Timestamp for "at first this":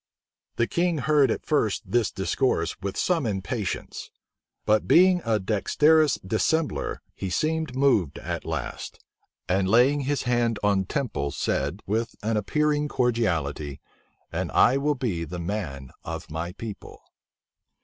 1.29-2.09